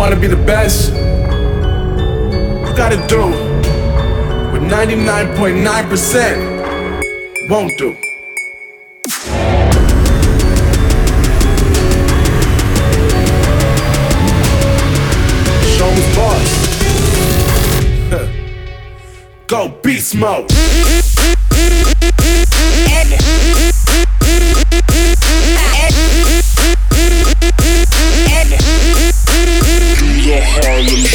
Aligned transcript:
want 0.00 0.14
to 0.14 0.18
be 0.18 0.26
the 0.26 0.36
best, 0.46 0.94
you 0.94 2.72
gotta 2.74 2.96
do 3.06 3.20
what 4.50 4.62
99.9% 4.62 7.50
won't 7.50 7.76
do. 7.76 7.94
Show 15.76 15.90
me 15.94 16.02
boss. 16.16 16.50
Go 19.48 19.68
beast 19.82 20.14
mode. 20.14 20.50
Ed. 22.88 23.10
Ed. 28.26 28.50
Your 30.30 30.38
Harlem. 30.42 31.10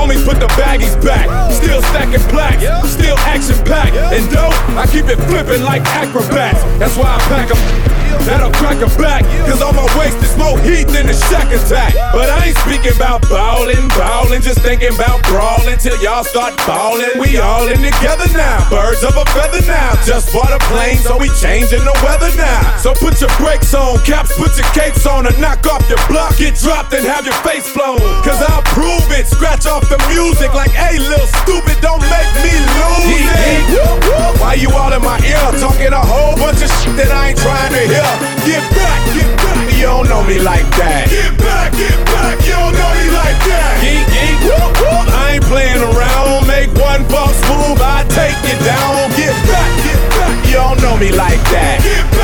Homies 0.00 0.24
put 0.24 0.40
the 0.40 0.48
baggies 0.56 0.96
back. 1.04 1.28
Still 1.52 1.82
stacking 1.82 2.24
plaques, 2.32 2.62
still 2.90 3.18
action-packed. 3.18 3.94
And 3.94 4.24
dope, 4.30 4.54
I 4.76 4.86
keep 4.86 5.06
it 5.06 5.18
flipping 5.28 5.62
like 5.62 5.82
acrobats. 5.82 6.62
That's 6.78 6.96
why 6.96 7.16
I 7.16 7.18
pack 7.28 7.48
them. 7.48 7.99
That'll 8.26 8.52
crack 8.52 8.78
a 8.82 8.90
back, 9.00 9.24
cause 9.48 9.62
on 9.62 9.74
my 9.74 9.86
waist 9.98 10.18
is 10.22 10.36
more 10.36 10.58
heat 10.60 10.86
than 10.88 11.08
a 11.08 11.16
Shaq 11.30 11.50
attack. 11.50 11.94
But 12.12 12.30
I 12.30 12.50
ain't 12.50 12.58
speaking 12.62 12.94
about 12.94 13.22
ballin', 13.28 13.88
ballin', 13.96 14.42
just 14.42 14.60
thinking 14.60 14.94
about 14.94 15.22
brawling 15.26 15.78
till 15.78 15.98
y'all 16.02 16.24
start 16.24 16.56
ballin'. 16.66 17.18
We 17.18 17.38
all 17.38 17.66
in 17.66 17.82
together 17.82 18.28
now, 18.36 18.68
birds 18.70 19.02
of 19.02 19.16
a 19.16 19.24
feather 19.34 19.64
now. 19.66 19.94
Just 20.04 20.32
bought 20.32 20.52
a 20.52 20.60
plane, 20.70 20.98
so 20.98 21.18
we 21.18 21.28
changing 21.40 21.82
the 21.82 21.96
weather 22.04 22.30
now. 22.36 22.76
So 22.78 22.94
put 22.94 23.20
your 23.20 23.32
brakes 23.38 23.74
on, 23.74 23.98
caps, 24.04 24.36
put 24.36 24.56
your 24.56 24.68
capes 24.74 25.06
on, 25.06 25.26
and 25.26 25.36
knock 25.40 25.66
off 25.66 25.82
your 25.88 26.00
block, 26.06 26.36
get 26.36 26.54
dropped 26.54 26.92
and 26.94 27.04
have 27.06 27.24
your 27.26 27.38
face 27.42 27.66
blown. 27.74 27.98
Cause 28.22 28.38
I'll 28.46 28.62
prove 28.70 29.06
it, 29.16 29.26
scratch 29.26 29.66
off 29.66 29.88
the 29.88 29.98
music 30.12 30.54
like, 30.54 30.70
hey, 30.70 30.98
little 30.98 31.26
stupid, 31.42 31.80
don't 31.80 32.02
make 32.06 32.30
me 32.44 32.54
lose 32.54 33.26
it. 33.26 34.40
Why 34.40 34.54
you 34.54 34.70
all 34.70 34.92
in 34.92 35.02
my 35.02 35.18
ear, 35.26 35.60
talking 35.60 35.92
a 35.92 36.00
whole 36.00 36.36
bunch 36.36 36.62
of 36.62 36.70
shit 36.80 36.96
that 36.96 37.10
I 37.10 37.30
ain't 37.30 37.38
trying 37.38 37.72
to 37.72 37.82
hear? 37.86 37.99
Yeah. 38.00 38.16
Get 38.48 38.64
back, 38.72 39.00
get 39.14 39.30
back. 39.36 39.64
You 39.76 39.86
don't 39.92 40.08
know 40.08 40.22
me 40.24 40.38
like 40.40 40.68
that. 40.80 41.08
Get 41.08 41.32
back, 41.40 41.72
get 41.76 41.98
back. 42.08 42.36
You 42.44 42.56
don't 42.56 42.74
know 42.76 42.92
me 43.00 43.08
like 43.12 43.38
that. 43.48 43.72
Geek, 43.80 44.04
geek, 44.12 44.38
whoop, 44.44 44.72
whoop. 44.80 45.06
I 45.12 45.36
ain't 45.36 45.46
playing 45.48 45.80
around. 45.80 46.46
Make 46.46 46.72
one 46.76 47.04
false 47.08 47.40
move, 47.48 47.80
I 47.80 48.04
take 48.12 48.36
you 48.44 48.56
down. 48.64 49.08
Get 49.16 49.36
back, 49.48 49.70
get 49.84 50.00
back. 50.16 50.34
You 50.48 50.60
don't 50.60 50.80
know 50.84 50.96
me 50.96 51.10
like 51.12 51.40
that. 51.52 51.80
Get 51.84 52.04
back, 52.12 52.19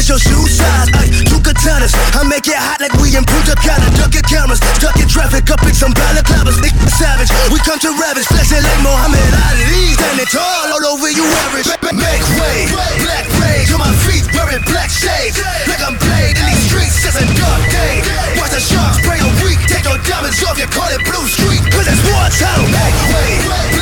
What's 0.00 0.08
your 0.08 0.32
shoe 0.32 0.48
size? 0.48 0.88
Ay, 0.96 1.12
two 1.28 1.36
katanas. 1.44 1.92
I 2.16 2.24
make 2.24 2.48
it 2.48 2.56
hot 2.56 2.80
like 2.80 2.96
we 3.04 3.12
in 3.12 3.20
Punta 3.20 3.52
Cana. 3.60 3.84
Ducking 4.00 4.24
cameras. 4.32 4.56
Stuck 4.80 4.96
traffic. 5.04 5.44
Up 5.52 5.60
in 5.60 5.76
some 5.76 5.92
balaclavas. 5.92 6.56
Nick 6.64 6.72
savage. 6.88 7.28
We 7.52 7.60
come 7.68 7.76
to 7.84 7.92
ravage. 8.00 8.24
Flexing 8.24 8.64
like 8.64 8.80
Muhammad 8.80 9.20
Ali. 9.52 9.92
Standing 10.00 10.30
tall 10.32 10.72
all 10.72 10.80
all 10.80 10.96
over 10.96 11.12
you 11.12 11.20
average. 11.44 11.68
Make 11.92 12.24
way. 12.40 12.64
Black 13.04 13.28
rage 13.44 13.68
on 13.76 13.84
my 13.84 13.92
feet. 14.08 14.24
Wearing 14.32 14.64
black 14.72 14.88
shades. 14.88 15.36
Like 15.68 15.84
I'm 15.84 16.00
played 16.00 16.32
in 16.32 16.48
these 16.48 16.64
streets. 16.64 16.96
It's 17.04 17.20
a 17.20 17.28
dark 17.36 17.60
day. 17.68 18.00
Watch 18.40 18.56
the 18.56 18.62
sharks 18.64 19.04
spray 19.04 19.20
a 19.20 19.28
week. 19.44 19.60
Take 19.68 19.84
your 19.84 20.00
diamonds 20.08 20.40
off. 20.48 20.56
You 20.56 20.64
call 20.72 20.88
it 20.88 21.04
blue 21.04 21.28
street. 21.28 21.60
Cause 21.76 21.84
it's 21.84 22.00
war 22.08 22.24
time. 22.40 22.72
Black 22.72 22.96
way. 23.12 23.79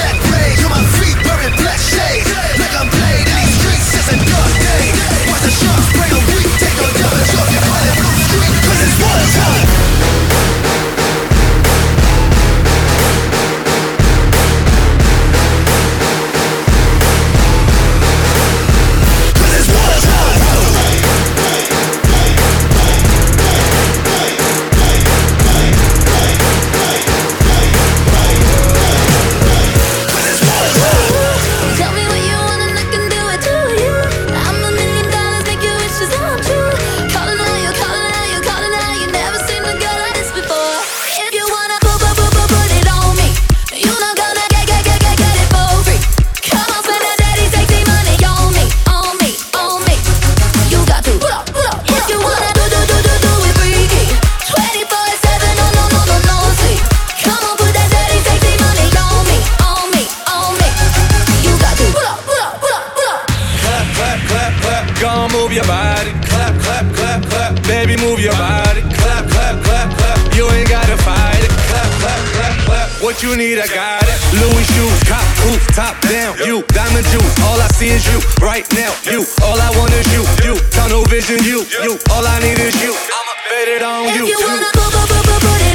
Your 65.58 65.66
body. 65.66 66.14
Clap, 66.30 66.54
clap, 66.62 66.86
clap, 66.94 67.20
clap. 67.26 67.52
Baby, 67.66 67.98
move 67.98 68.20
your 68.22 68.36
body. 68.38 68.82
Clap, 69.02 69.26
clap, 69.26 69.58
clap, 69.66 69.88
clap. 69.98 70.18
You 70.36 70.46
ain't 70.54 70.70
gotta 70.70 70.96
fight 71.02 71.42
it. 71.42 71.50
Clap, 71.66 71.90
clap, 71.98 72.22
clap, 72.34 72.56
clap. 72.66 72.88
What 73.02 73.22
you 73.22 73.34
need, 73.34 73.58
I 73.58 73.66
got 73.66 74.06
it. 74.06 74.18
Louis 74.38 74.66
shoes, 74.74 74.98
cop 75.10 75.26
coupe, 75.42 75.62
top 75.74 75.98
down. 76.06 76.38
You, 76.46 76.62
diamond 76.70 77.06
juice. 77.10 77.34
All 77.42 77.58
I 77.58 77.66
see 77.74 77.90
is 77.90 78.06
you. 78.06 78.22
Right 78.38 78.66
now, 78.74 78.94
you. 79.10 79.26
All 79.42 79.58
I 79.58 79.70
want 79.74 79.92
is 79.98 80.06
you. 80.14 80.22
You, 80.46 80.54
tunnel 80.70 81.02
vision, 81.10 81.42
you. 81.42 81.66
You, 81.82 81.98
all 82.14 82.24
I 82.24 82.38
need 82.38 82.58
is 82.62 82.78
you. 82.78 82.94
I'ma 82.94 83.34
bet 83.50 83.68
it 83.68 83.82
on 83.82 84.14
you. 84.14 84.30
If 84.30 84.38
you 84.38 84.38
wanna 84.46 84.70
put, 84.78 84.90
put, 84.94 85.08
put, 85.10 85.24
put, 85.26 85.40
put 85.42 85.67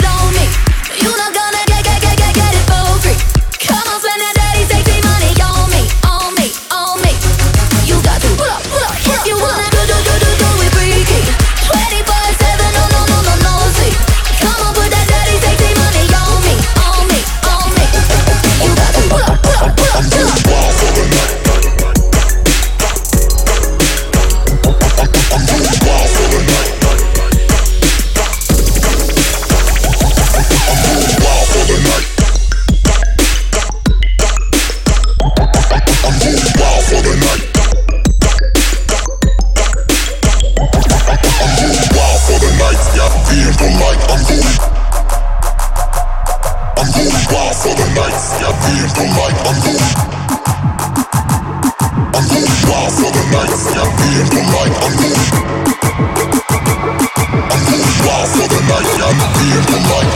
I'm 59.25 59.83
going. 59.87 60.07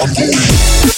I'm 0.00 0.12
going. 0.12 0.95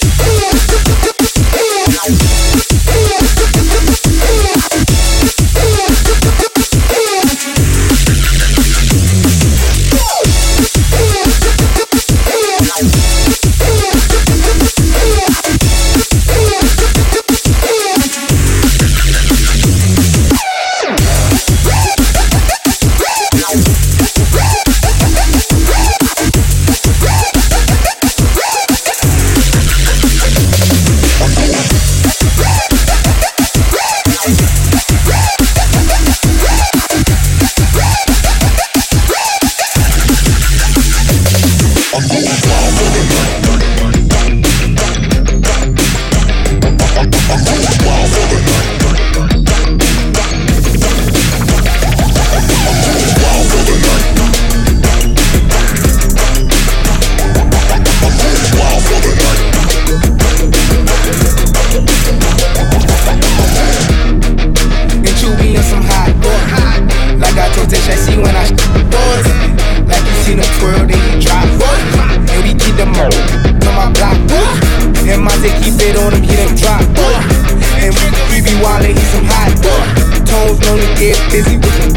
get 80.99 81.15
busy 81.31 81.57
with 81.57 81.79
me. 81.79 81.95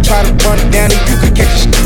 Try 0.00 0.24
to 0.24 0.32
run 0.48 0.56
down 0.72 0.88
and 0.88 1.02
you 1.04 1.16
could 1.20 1.36
catch 1.36 1.68
the 1.68 1.68
shit. 1.68 1.76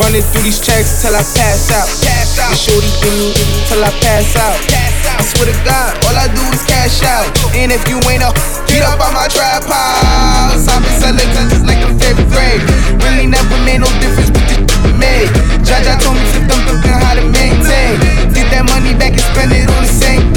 Running 0.00 0.24
through 0.32 0.42
these 0.42 0.58
checks 0.58 1.04
till 1.04 1.14
I 1.14 1.22
pass 1.22 1.70
out. 1.70 1.86
cash 2.00 2.40
out. 2.40 2.56
shorty 2.56 2.88
give 3.04 3.14
me 3.14 3.30
till 3.68 3.84
I 3.84 3.92
pass 4.00 4.34
out. 4.40 4.56
I 5.14 5.22
swear 5.22 5.46
to 5.46 5.56
God, 5.62 5.92
all 6.08 6.16
I 6.16 6.26
do 6.32 6.42
is 6.50 6.64
cash 6.66 7.04
out. 7.04 7.28
And 7.54 7.70
if 7.70 7.84
you 7.86 8.00
ain't 8.08 8.24
up, 8.24 8.34
get 8.66 8.82
up 8.82 8.98
on 8.98 9.12
my 9.12 9.28
tripod. 9.28 10.56
I've 10.56 10.82
been 10.82 10.96
selling 10.98 11.30
just 11.52 11.62
like 11.68 11.78
I'm 11.84 11.94
fifth 12.00 12.24
grade. 12.32 12.64
Really 13.04 13.28
never 13.28 13.54
made 13.62 13.84
no 13.84 13.90
difference 14.00 14.32
with 14.32 14.42
the 14.48 14.56
shit 14.56 14.96
made. 14.96 15.28
Jaja 15.62 16.00
told 16.00 16.16
me 16.16 16.24
to 16.32 16.40
thumb 16.48 16.64
thumb 16.64 16.80
how 16.82 17.14
to 17.14 17.24
maintain. 17.28 18.00
Get 18.32 18.50
that 18.50 18.64
money 18.66 18.96
back 18.96 19.12
and 19.14 19.26
spend 19.30 19.52
it 19.52 19.68
on 19.68 19.84
the 19.84 19.92
same 19.92 20.33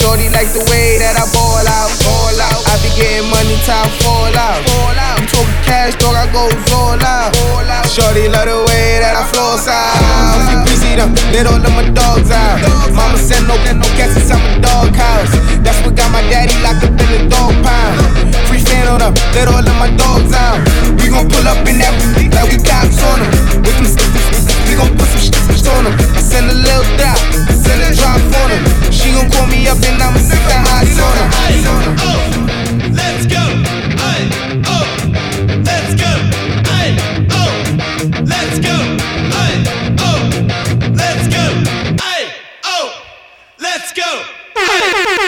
Shorty 0.00 0.32
like 0.32 0.48
the 0.56 0.64
way 0.72 0.96
that 0.96 1.12
I 1.12 1.28
ball 1.28 1.60
out, 1.60 1.92
ball 2.00 2.32
out. 2.40 2.64
I 2.72 2.80
be 2.80 2.88
getting 2.96 3.28
money, 3.28 3.52
time 3.68 3.84
fall 4.00 4.32
out, 4.32 4.64
fall 4.64 4.96
out. 4.96 5.20
You 5.20 5.28
talking 5.28 5.60
cash, 5.68 5.92
dog, 6.00 6.16
I 6.16 6.24
go 6.32 6.48
all 6.72 6.96
out, 6.96 7.36
all 7.36 7.68
out. 7.68 7.84
Shorty 7.84 8.24
love 8.32 8.48
the 8.48 8.64
way 8.64 8.96
that 9.04 9.12
I 9.12 9.28
flow 9.28 9.60
out. 9.60 10.64
Busy 10.64 10.96
them, 10.96 11.12
let 11.36 11.44
all 11.44 11.60
of 11.60 11.72
my 11.76 11.84
dogs 11.92 12.32
out. 12.32 12.64
Mama 12.96 13.20
said 13.20 13.44
no, 13.44 13.60
no 13.60 13.84
cats 14.00 14.16
inside 14.16 14.40
my 14.40 14.56
dog 14.64 14.88
house. 14.96 15.36
That's 15.60 15.76
what 15.84 15.92
got 15.92 16.08
my 16.08 16.24
daddy 16.32 16.56
locked 16.64 16.80
up 16.80 16.96
in 16.96 17.08
the 17.12 17.20
dog 17.28 17.52
pound. 17.60 18.00
Free 18.48 18.64
stand 18.64 18.88
on 18.88 19.04
them, 19.04 19.12
let 19.36 19.52
all 19.52 19.60
of 19.60 19.76
my 19.76 19.92
dogs 20.00 20.32
out. 20.32 20.64
We 20.96 21.12
gon' 21.12 21.28
pull 21.28 21.44
up 21.44 21.60
in 21.68 21.76
that 21.76 21.92
like 22.32 22.48
we 22.48 22.56
cops 22.56 22.96
on 23.04 23.20
them. 23.20 23.68
With 23.68 23.76
them, 23.76 24.08
we 24.64 24.80
gon' 24.80 24.96
put 24.96 25.12
some 25.12 25.28
shit 25.28 25.68
on 25.68 25.84
them. 25.84 25.94
I 26.16 26.24
send 26.24 26.48
a 26.48 26.56
little 26.56 26.88
dot 26.96 27.49
gon' 29.20 29.30
call 29.30 29.46
me 29.46 29.68
up 29.68 29.76
and 29.82 30.02
I'ma 30.02 30.18
sit 30.18 30.38
the. 30.48 30.54
Oh, 32.02 32.24
let's 32.92 33.26
go. 33.26 33.42
Oh, 34.66 34.86
let's 35.64 35.94
go. 35.94 36.12
Oh, 37.30 37.52
let's 38.24 38.56
go. 38.58 38.76
Oh, 39.98 40.20
let's 40.94 41.28
go. 41.28 41.44
Let's 43.58 43.92
go. 43.92 45.19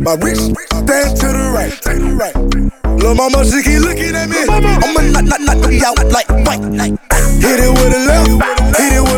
My 0.00 0.14
wrist 0.14 0.56
stand 0.72 1.16
to 1.20 1.28
the 1.28 1.52
right, 1.52 1.72
to 1.82 1.92
the 1.92 2.16
right. 2.16 2.34
Lil' 3.02 3.14
mama, 3.14 3.44
she 3.44 3.62
keep 3.62 3.80
looking 3.80 4.16
at 4.16 4.30
me. 4.30 4.48
I'ma 4.48 5.02
knock, 5.12 5.28
knock, 5.28 5.40
knock 5.40 5.70
you 5.70 5.84
out 5.84 5.98
like, 6.08 6.30
like, 6.30 6.60
like. 6.72 6.96
Hit 7.36 7.60
it 7.60 7.68
with 7.68 7.92
a 7.92 8.00
left, 8.08 8.32
hit 8.80 8.92
it 8.96 9.02
with 9.02 9.09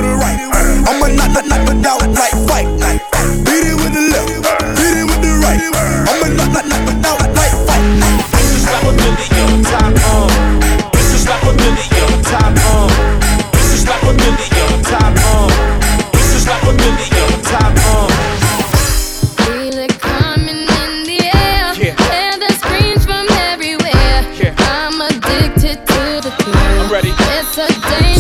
day. 27.81 28.12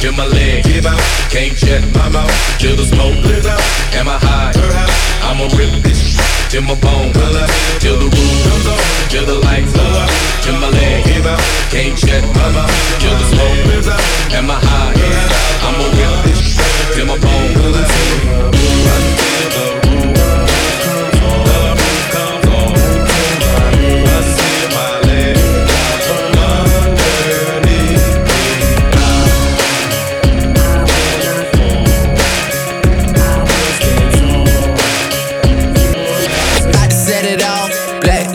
Kill 0.00 0.12
my 0.12 0.26
leg. 0.26 0.62
Give 0.64 0.86
out, 0.86 1.00
can't 1.28 1.56
shut 1.58 1.82
my 1.94 2.08
mouth. 2.08 2.30
Till 2.60 2.76
the 2.76 2.84
smoke 2.84 3.18
live 3.24 3.46
out, 3.46 3.60
am 3.98 4.06
I 4.06 4.18
high? 4.22 4.52
I'ma 5.26 5.44
rip 5.58 5.82
this 5.82 6.16
till 6.48 6.62
my 6.62 6.74
bone 6.76 7.12
pull 7.12 7.36
up, 7.36 7.50
till 7.80 7.98
the 7.98 8.06
roof 8.06 8.36
comes 8.46 8.66
on, 8.66 8.78
till 9.10 9.26
the 9.26 9.34
lights 9.44 9.72
blow 9.72 9.84
up, 9.84 10.10
Kill 10.42 10.54
my 10.60 10.70
leg. 10.70 11.04
Give 11.04 11.26
out, 11.26 11.40
can't 11.70 11.98
shut 11.98 12.22
my 12.22 12.48
mouth. 12.54 13.00
Till 13.00 13.16
the 13.18 13.26
smoke 13.34 13.66
live 13.66 13.88
out, 13.88 14.34
am 14.34 14.50
I 14.50 14.54
high? 14.54 14.77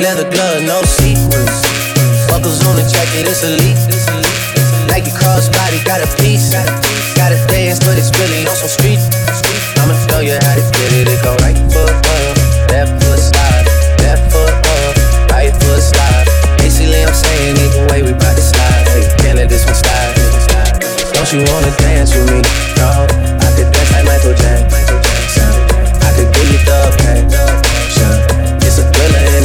Leather 0.03 0.27
glove, 0.27 0.59
no 0.67 0.83
sequins. 0.83 1.63
Buckles 2.27 2.59
on 2.67 2.75
the 2.75 2.83
jacket, 2.83 3.23
it's 3.23 3.39
elite. 3.47 3.79
Nike 4.91 5.15
crossbody, 5.15 5.79
got 5.87 6.03
a 6.03 6.09
piece. 6.19 6.51
Gotta 7.15 7.39
dance, 7.47 7.79
but 7.79 7.95
it's 7.95 8.11
really 8.19 8.43
on 8.43 8.55
some 8.59 8.67
street. 8.67 8.99
I'ma 9.79 9.95
show 10.11 10.19
you 10.19 10.35
how 10.43 10.55
to 10.59 10.65
get 10.75 10.91
it. 10.91 11.07
It 11.07 11.23
go 11.23 11.31
right 11.39 11.55
foot 11.71 11.87
up, 11.87 12.35
left 12.67 12.91
foot 12.99 13.15
slide, 13.15 13.63
left 14.03 14.27
foot 14.27 14.51
up, 14.51 14.93
right 15.31 15.55
foot 15.55 15.79
slide. 15.79 16.27
Basically, 16.59 16.99
I'm 16.99 17.15
saying 17.15 17.55
either 17.63 17.87
way, 17.87 18.03
we 18.03 18.11
bout 18.11 18.35
to 18.35 18.43
slide. 18.43 18.83
Hey, 18.91 19.07
Canada, 19.23 19.47
this 19.47 19.63
one 19.63 19.79
slide. 19.79 20.19
Don't 21.15 21.31
you 21.31 21.47
wanna 21.47 21.71
dance 21.79 22.11
with 22.11 22.27
me? 22.27 22.43
No, 22.75 23.07
I 23.39 23.49
could 23.55 23.71
dance 23.71 23.91
like 23.95 24.03
Michael 24.03 24.35
Jackson. 24.35 24.99
I 26.03 26.11
could 26.11 26.27
give 26.35 26.49
you 26.51 26.59
the 26.67 26.91
passion. 26.99 27.32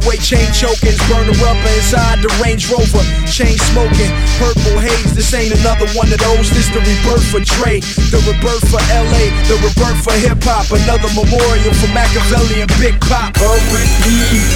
NWA 0.00 0.16
chain 0.20 0.48
choking, 0.52 0.96
burner 1.08 1.36
rubber 1.44 1.72
inside 1.76 2.22
the 2.22 2.32
Range 2.42 2.70
Rover. 2.70 3.04
Chain 3.28 3.56
smoking, 3.70 4.10
purple 4.38 4.78
haze. 4.80 5.14
This 5.14 5.32
ain't 5.34 5.52
another 5.60 5.86
one 5.92 6.12
of 6.12 6.18
those. 6.18 6.50
This 6.50 6.68
the 6.70 6.80
rebirth 6.80 7.24
for 7.30 7.40
Dre, 7.40 7.80
the 8.10 8.20
rebirth 8.24 8.64
for 8.68 8.80
LA, 8.88 9.28
the 9.48 9.56
rebirth 9.60 10.00
for 10.04 10.12
hip 10.16 10.42
hop. 10.42 10.70
Another 10.72 11.08
memorial 11.12 11.74
for 11.76 11.90
Makaveli 11.92 12.62
and 12.64 12.72
Big 12.80 13.00
Pop. 13.00 13.34
Come 13.34 13.60
with 13.72 13.92
me, 14.04 14.48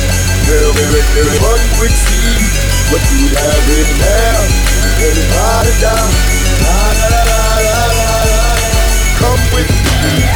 run 1.41 1.61
with 1.81 1.99
me. 2.09 2.23
What 2.93 3.03
you 3.13 3.29
have 3.37 3.69
in 3.69 3.89
there? 4.01 4.45
Everybody 5.05 5.73
down. 5.81 6.11
La, 6.65 6.81
la, 7.01 7.09
la, 7.09 7.23
la, 7.25 7.85
la, 7.93 8.17
la. 8.33 8.45
Come 9.19 9.43
with 9.53 9.69
me, 9.69 10.34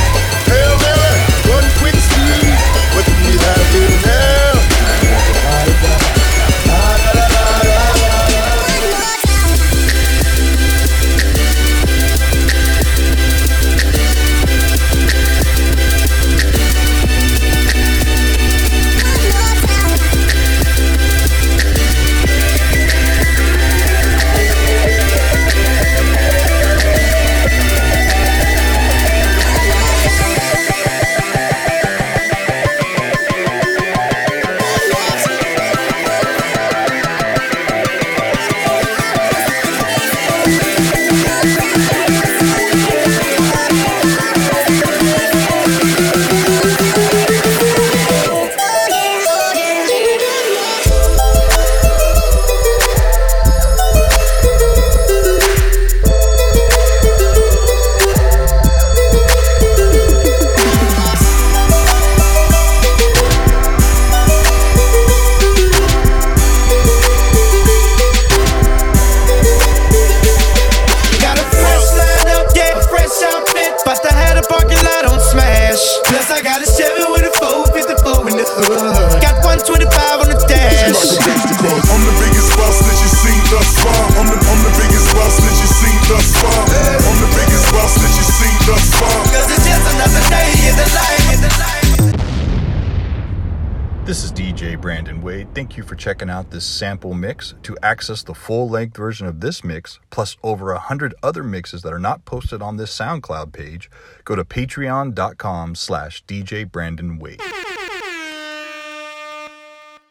you 95.78 95.82
for 95.84 95.94
checking 95.94 96.28
out 96.28 96.50
this 96.50 96.66
sample 96.66 97.14
mix. 97.14 97.54
To 97.62 97.78
access 97.82 98.22
the 98.22 98.34
full 98.34 98.68
length 98.68 98.96
version 98.96 99.26
of 99.26 99.40
this 99.40 99.64
mix, 99.64 99.98
plus 100.10 100.36
over 100.42 100.72
a 100.72 100.78
hundred 100.78 101.14
other 101.22 101.42
mixes 101.42 101.82
that 101.82 101.92
are 101.92 101.98
not 101.98 102.24
posted 102.26 102.60
on 102.60 102.76
this 102.76 102.94
SoundCloud 102.94 103.52
page, 103.52 103.90
go 104.24 104.36
to 104.36 104.44
patreon.com 104.44 105.74
slash 105.74 106.22
DJ 106.24 106.70
Brandon 106.70 107.18
Wade. 107.18 107.40